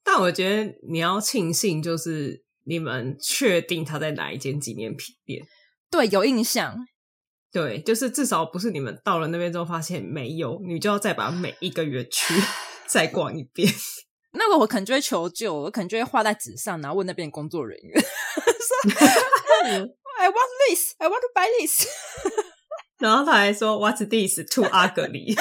[0.02, 2.47] 但我觉得你要庆幸，就是。
[2.68, 5.42] 你们确定他在哪一间纪念品店？
[5.90, 6.76] 对，有印象。
[7.50, 12.34] 对，就是至少不是你们到了那边之后发现没有，你就要再把每一个园区
[12.86, 13.72] 再逛一遍。
[14.38, 18.06] 那个我可能就会求救，我可能就会画在纸上，然后问那边工作人员 说
[20.18, 21.86] ：“I want this, I want to buy this。”
[23.00, 24.40] 然后他还说：“What's this?
[24.52, 25.34] Too ugly。”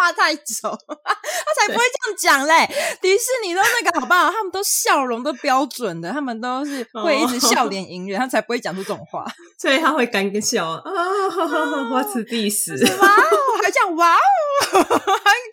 [0.00, 2.66] 话太丑， 他才不会这样讲嘞！
[3.02, 4.30] 迪士尼都那个好不好？
[4.30, 9.26] 他们都笑容都标准的，他们都是会一直笑脸迎人，他才不会讲出这种话。
[9.60, 12.70] 所以他会干笑啊！What's this？
[12.98, 14.18] 哇哦，还讲哇哦，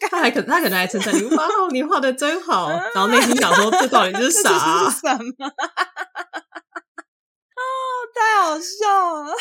[0.10, 2.70] 他还可他可能还称赞你哇哦，你画的真好。
[2.70, 4.50] 然后内心想说，这到底是啥？
[4.90, 5.48] 什么？
[7.58, 7.62] 哦，
[8.16, 9.34] 太好笑了，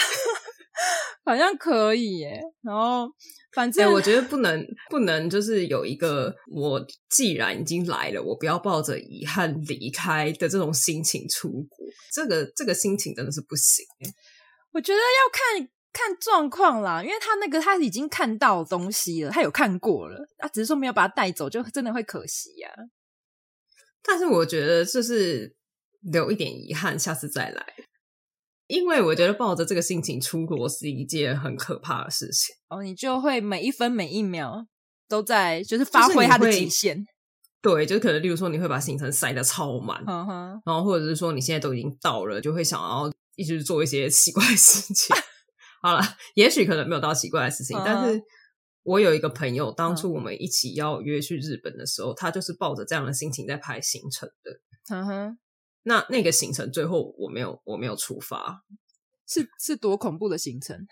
[1.25, 2.41] 好像可以耶。
[2.63, 3.09] 然后。
[3.57, 11.87] 反正我觉得不能不能，就是有一个我既然已经来了，我不要抱着遗憾离开的这种心情出国。
[12.13, 13.83] 这个这个心情真的是不行。
[14.73, 22.85] 我觉得要看看状况啦，因为他那个他已经看到东西了，他有看过了，他只是说没有把他带走，就真的会可惜呀、啊。
[24.03, 25.57] 但是我觉得就是
[26.03, 27.65] 留一点遗憾，下次再来。
[28.67, 34.67] 因为我觉得抱着这个心情出国是一件很可怕的事情哦，你就会每一分每一秒
[35.09, 37.05] 都在就是发挥它的极限。
[37.63, 40.05] 对，就可能例如说你会把行程塞得超满，
[40.65, 45.17] 然后或者是说你现在都已经到了，就会想要一直做一些奇怪的事情。
[45.83, 46.01] 好了，
[46.35, 48.21] 也许可能没有到奇怪的事情，嗯、但是
[48.83, 54.61] 我有一个朋友，当初我们一起要约去日本的时候，嗯、他就是抱着这样的心情在排行程的。
[54.95, 55.39] 嗯哼。
[55.89, 58.65] 那那个行程最后我没有我没有出发，
[59.25, 60.85] 是是多恐怖的行程，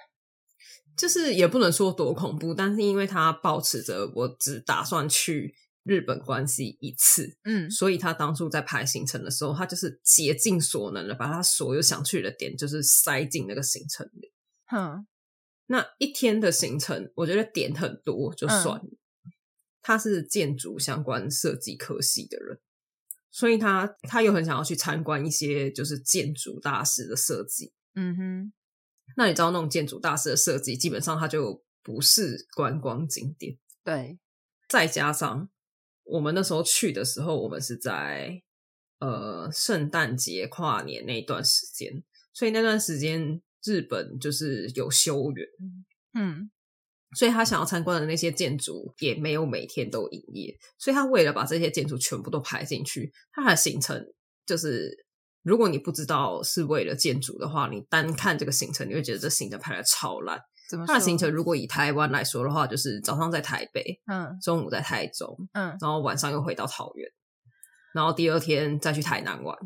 [0.97, 14.33] 就是也不能说多恐怖，但是因为他保持着我只打算去日本关系一次，嗯，所以他当初在排行程的时候，他就是竭尽所能的把他所有想去的点就是塞进那个行程里。
[14.67, 15.05] 哼，
[15.67, 19.33] 那一天的行程我觉得点很多就算了，嗯，
[19.83, 22.61] 他是建筑相关设计科系的人。
[23.35, 28.53] 所以他他又很想要去参观一些就是建筑大师的设计，嗯哼。
[29.17, 33.59] 那你知道那种建筑大师的设计，基本上它就不是观光景点。
[33.83, 34.21] 对。
[34.69, 35.49] 再加上
[36.05, 38.41] 我们那时候去的时候，我们是在
[39.01, 45.49] 呃圣诞节跨年那段时间，所以那段时间日本就是有休园，
[46.15, 46.51] 嗯，
[47.15, 54.05] 所以他想要参观的那些建筑也没有每天都营业，所以他为了把这些建筑全部都排进去，他的行程
[54.45, 55.07] 就是，
[55.43, 60.41] 如果你不知道是为了建筑的话，你单看这个行程，你会觉得这行程排的超烂。
[60.69, 60.87] 怎么？
[60.87, 67.09] 他的行程如果以台湾来说的话，就是早上在台北，嗯，中午在台中，嗯，然后晚上又回到桃园，
[67.95, 69.57] 然后第二天再去台南玩。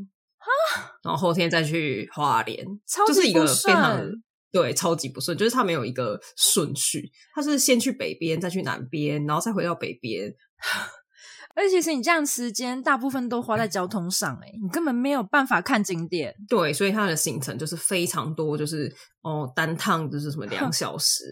[1.02, 2.64] 然后后天再去花莲，
[3.06, 4.00] 就是一个非常
[4.50, 10.34] 对超级不顺，就是它没有一个顺序，它是先去北边，再去南边，然后再回到北边。
[11.54, 16.32] 而且其实你这样时间大部分都花在交通上，哎，你根本没有办法看景点。
[16.48, 21.24] 对，所以它的行程就是非常多，就是哦单趟就是什么两小时，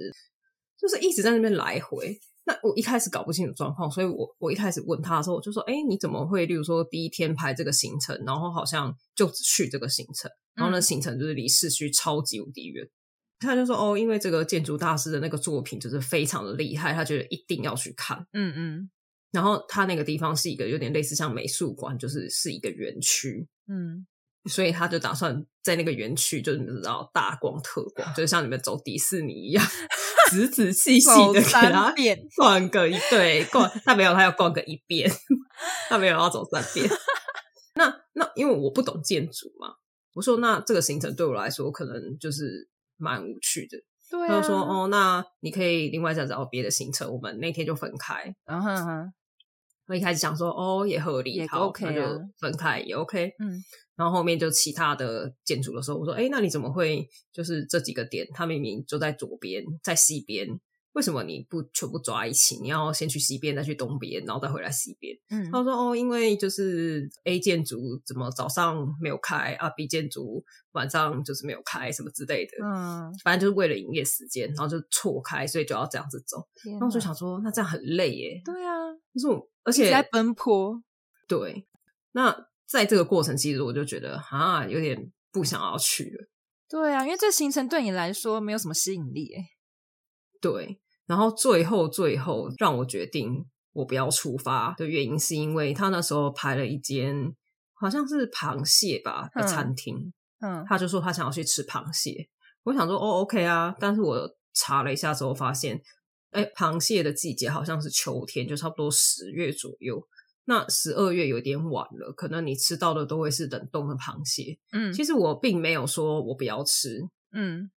[0.76, 2.18] 就是一直在那边来回。
[2.44, 6.46] 那我一开始搞不清楚状况，所以我我一开始问他的时候，我就说：“哎，你怎么会？
[6.46, 12.84] 例如说第一天排这个行程，然后好像就只去这个行程，然后那行程就是离市区超级无敌远。
[13.40, 18.90] 嗯”他就说：“哦，因为这个建筑大师的那个作品就是非常的厉害，他觉得一定要去看。”嗯嗯。
[19.32, 23.48] 然后他那个地方是一个有点类似像美术馆，就是是一个园区。
[23.68, 24.06] 嗯。
[24.48, 29.66] 所以他就打算在那个园区，就是你知道大光特光，就是像你们走迪士尼一样，
[30.30, 31.92] 仔仔细细的给他
[32.36, 35.10] 逛个一对逛，他没有，他要逛个一遍，
[35.88, 36.88] 他没有要走三遍。
[37.74, 39.74] 那那因为我不懂建筑嘛，
[40.14, 43.78] 我说那这个行程对我来说可能就是蛮无趣的。
[44.10, 48.34] 对啊，他就说哦，那你可以另外再找别的行程，我们那天就分开。
[48.44, 49.12] 嗯哼哼，
[49.88, 53.32] 我一开始想说哦也合理，好 OK 啊，那就分开也 OK。
[53.40, 53.62] 嗯。
[53.96, 58.26] 然后后面就其他的建筑的时候，我说：“哎，那你怎么会就是这几个点？
[58.34, 60.46] 他明明就在左边，在西边，
[60.96, 62.56] 为什么你不全部抓一起？
[62.56, 72.52] 你要先去西边，再去东边，然后再回来西边？”嗯，他说：“哦，因为就是 A 建筑怎么早上没有开啊，B 建筑晚上就是没有开，什么之类的。
[72.64, 76.38] 嗯，反正就是为了营业时间，然后就错开，所以就要这样子走。
[76.64, 78.40] 然后我就想说，那这样很累耶。
[78.44, 80.82] 对啊，就是我，而且在奔波。
[81.28, 81.66] 对，
[82.12, 86.26] 那。”在这个过程，其实我就觉得啊，有点不想要去了。
[86.68, 89.44] 对啊，因为这行程对你来说没有什么吸引力诶。
[90.40, 97.34] 对，然后最后最后让我决定我不要出发的原因，是因为他那时候排了一间
[97.74, 102.28] 好像是螃蟹吧的餐厅，嗯，他就说他想要去吃螃蟹。
[102.64, 105.80] 我想说哦，OK 啊，但是我查了一下之后发现，
[106.30, 110.04] 哎，螃蟹的季节好像是秋天，就差不多十月左右。
[110.48, 114.58] 那十二月有点晚了，可能你吃到的都会是冷冻的螃蟹。
[114.72, 117.00] 嗯，其实我并没有说我不要吃，
[117.32, 117.70] 嗯，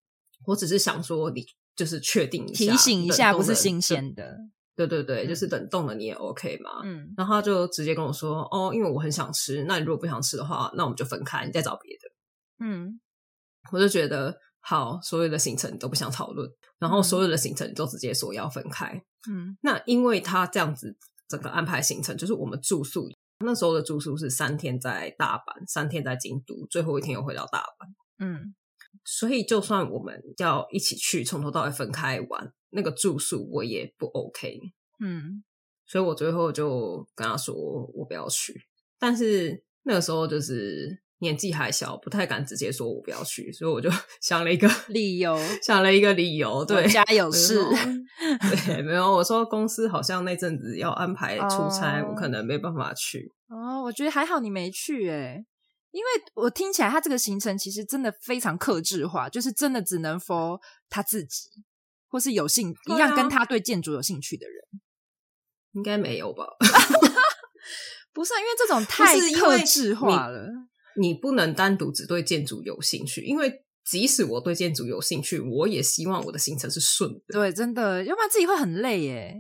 [0.47, 1.45] 我只是想说你
[1.79, 4.37] 就是确定一下，提醒一下，不是新鲜的。
[4.77, 6.83] 对对对，嗯、就是冷冻的你也 OK 嘛。
[6.85, 12.11] 嗯，然后他就直接跟我说：“哦，因为我很想吃，那你如果不想吃的话，那我们就分开，你再找别的。”
[12.67, 13.01] 嗯，
[13.73, 16.47] 我就觉得好，所有的行程都不想讨论，
[16.79, 19.01] 然后所有的行程都直接说要分开。
[19.31, 20.99] 嗯，那因为他这样子。
[21.29, 23.07] 整个安排行程就是我们住宿，
[23.45, 27.87] 那时候的住宿是三天在大阪，三天在京都，最后一天又回到大阪。
[28.19, 28.55] 嗯，
[29.11, 34.61] 所以就算我们要一起去，从头到尾分开玩，那个住宿我也不 OK。
[35.01, 35.43] 嗯，
[35.87, 37.55] 所以我最后就跟他说
[37.95, 38.67] 我不要去，
[38.99, 41.03] 但是那个时候就是。
[41.21, 43.91] 年纪还小，不太敢直接说我不要去，所以我就
[44.23, 47.61] 想了一个理由，想了一个理由，对，家有事，
[48.67, 53.33] 对，没有，我说公司好像那阵子要安排出差，哦、我可能没办法去。
[53.49, 55.45] 哦，我觉得还好你没去，诶，
[55.91, 61.49] 因为我听起来他这个行程其实真的非常克制化，就是真的只能 for 他自己，
[62.09, 64.57] 或是有兴、啊、一样跟他对建筑有兴趣的人，
[65.73, 66.45] 应该没有吧？
[68.13, 70.49] 不是，因为这种太克制化了。
[71.01, 77.21] 你不能单独只对建筑有兴趣，因为即使我对建筑有兴趣，我也希望我的行程是顺的。
[77.29, 79.37] 对，真的，要不然自己会很累耶。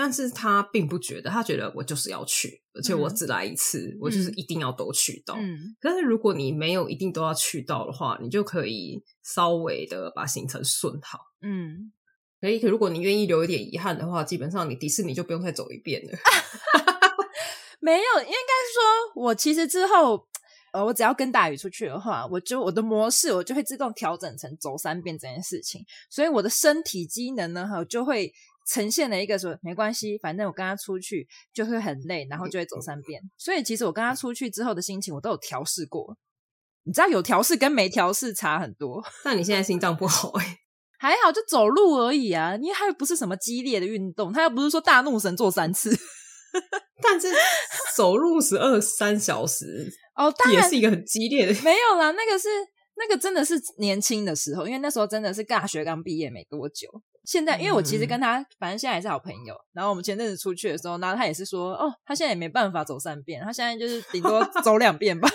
[0.00, 5.34] 但是他并不觉得，他觉得我就是要去，而且我只来一次，嗯、我就是一定要都去到。
[5.34, 11.18] 嗯，但是如果你没有一定都要去到的话，你就可以稍微的把行程顺好。
[11.42, 11.92] 嗯，
[12.40, 16.16] 所以如果你愿意留一点遗憾的话，基本上你迪士尼就不用再走一遍了。
[17.82, 20.28] 没有，应该说，我其实之后。
[20.70, 28.30] 呃，我只要跟大宇出去的话，我就我的模式我就会自动调整成走三遍这件事情，所以我的身体机能呢，哈，就会
[28.68, 33.22] 呈现了一个说没关系，反正我跟他出去就会很累，然后就会走三遍。
[33.38, 36.16] 所以其实我跟他出去之后的心情，我都有调试过。
[36.84, 39.02] 你知道有调试跟没调试差很多。
[39.24, 40.58] 那你现在心脏不好哎、欸？
[41.00, 45.96] 还好，就走路而已啊，因为它又不是什么激烈的运动，他又不是说大怒神做三次。
[47.00, 47.28] 但是
[47.96, 49.92] 走路十二三小时。
[50.16, 52.48] 哦，当然也是一个很激烈的，没有啦，那个是
[52.98, 56.88] 那个真的是年轻的时候，因为那时候真的是大学刚毕业没多久。
[57.24, 59.54] 现在，因为我其实跟他，反正现在也是好朋友。
[59.72, 65.28] 然后我们前阵子出去的时候，然后他也是说，哦，他现在也没办法走三遍，他现在就是顶多走两遍吧。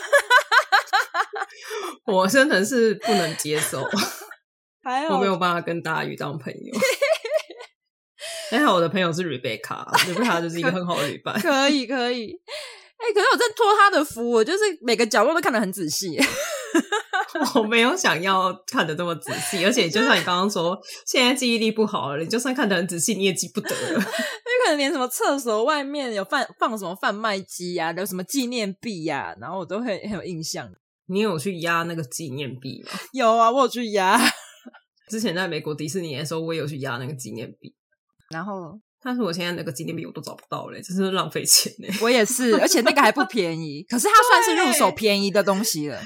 [2.05, 3.88] 我真的是不能接受，
[4.84, 6.74] 还好我没有办法跟大鱼当朋友。
[8.49, 11.39] 还好我的朋友是 Rebecca，Rebecca 就是一个很好的旅伴。
[11.39, 12.34] 可以，可以。
[12.97, 16.18] 哎、欸，可是我在托他的福，我就是每个角落都看得很仔细。
[17.56, 23.92] 我没有想要看的这么仔细，而且就像你刚刚说，现在记忆力不好了，你就算看得很仔细，你也记不得了。
[23.94, 24.02] 因为
[24.66, 30.70] 可能连什么厕所外面有放放什么贩卖机呀，有什么纪念币呀，然后我都会很有印象。
[31.08, 32.92] 你有去压那个纪念币吗？
[33.12, 34.20] 有啊，我有去压。
[35.10, 37.76] 之前在美国迪士尼的时候，我也有去压那个纪念币。
[38.30, 41.88] 然后，但是我现在那个纪念币我都找不到了，真是浪费钱呢。
[42.02, 46.02] 我也是，而且那个还不便宜，可是它算是入手便宜的东西了。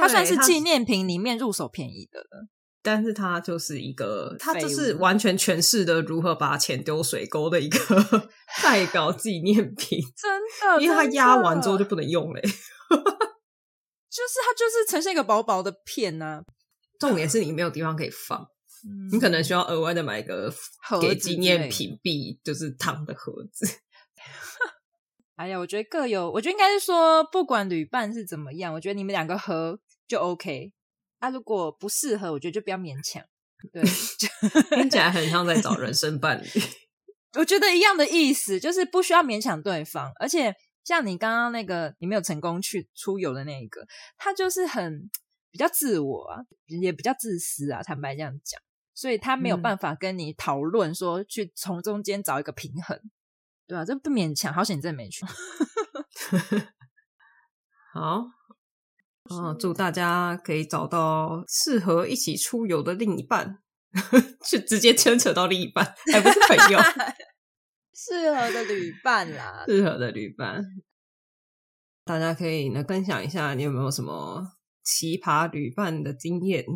[0.00, 2.48] 它算是纪念品里面入手便宜的了。
[2.84, 7.78] 但是它就是一个，它就是完全诠释的如何把钱丢水沟的一个
[8.62, 10.00] 代表纪念品。
[10.16, 10.42] 真
[10.76, 12.40] 的，因为它压完之后就不能用嘞。
[12.42, 16.42] 就是它就是呈现一个薄薄的片呢、啊。
[16.98, 18.46] 重点是你没有地方可以放。
[19.12, 20.52] 你可能需要额外的买一个
[21.00, 23.64] 给纪念品币，就是糖的盒子。
[25.36, 30.72] 哎呀，我觉得各有，我觉得应该是说，不管旅伴是怎么样，我觉得你们两个合就 OK。
[31.18, 33.24] 啊，如果不适合，我觉得就不要勉强。
[33.72, 33.82] 对，
[34.76, 36.46] 听起来很像在找人 生伴侣。
[37.38, 40.12] 我觉得一样的意思，就是不需要勉强对方。
[40.18, 40.54] 而且
[40.84, 43.86] 像你刚刚那个，你没有成功去出游的那一个，
[44.18, 45.08] 他就是很
[45.50, 48.60] 比较自我啊，也比较自私啊，坦白这样讲。
[48.94, 53.10] 所以他没有办法跟你讨论说去从中间找一个平衡，嗯、
[53.72, 54.52] 对啊，这不勉强。
[54.52, 55.24] 好险你真的没去。
[57.94, 58.22] 好，
[59.30, 63.62] 嗯，祝大家可以找到适合一起出游的另一半，
[64.44, 66.78] 去直接牵扯到另一半，还不是朋友，
[67.96, 70.62] 适合的旅伴啦，适合的旅伴。
[72.04, 74.42] 大家可以呢分享一下，你有没有什么
[74.82, 76.66] 奇葩旅伴的经验？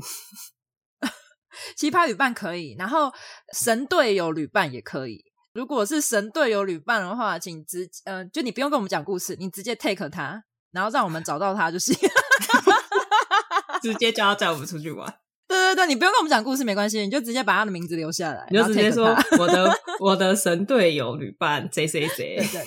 [1.76, 3.12] 奇葩旅伴可以，然后
[3.53, 5.24] 神队友旅伴也可以。
[5.57, 11.95] 如果是神队友旅伴的话，请直呃，就你不用跟我们讲故事，你直接 take 他，然后让我们找到他就是。
[13.81, 15.07] 直接叫他载我们出去玩。
[15.49, 22.37] 对对对，你不用跟我们讲故事没关系，你就直接把他的名字留下来，你就直接说我的 我的神队友旅伴谁谁谁。
[22.37, 22.65] 对对，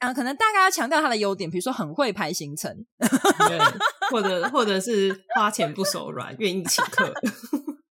[0.00, 3.58] 啊，可能大概要强调他的优点，比如说很会排行程，对，
[4.10, 7.12] 或者或者是花钱不手软，愿意请客。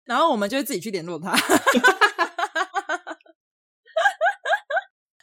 [0.04, 1.32] 然后我们就会自己去联络他，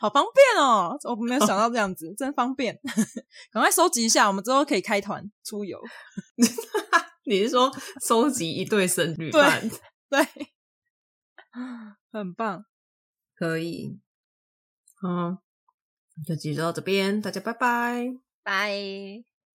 [0.00, 0.96] 好方便哦！
[1.04, 2.80] 我没有想到这样子，真方便。
[3.52, 5.78] 赶快收集一下，我们之后可以开团出游。
[7.26, 7.70] 你是说
[8.00, 9.68] 收集一对神女伴？
[10.08, 10.44] 对，对，
[12.10, 12.64] 很棒，
[13.36, 14.00] 可以。
[15.02, 15.38] 嗯，
[16.26, 18.06] 就记录到这边，大家拜拜，
[18.42, 19.29] 拜。